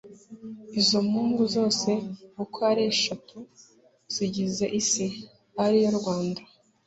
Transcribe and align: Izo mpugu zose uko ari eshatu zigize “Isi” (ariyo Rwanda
Izo 0.79 0.97
mpugu 1.07 1.43
zose 1.55 1.89
uko 2.43 2.57
ari 2.71 2.83
eshatu 2.93 3.37
zigize 4.13 4.65
“Isi” 4.79 5.05
(ariyo 5.63 5.91
Rwanda 5.99 6.41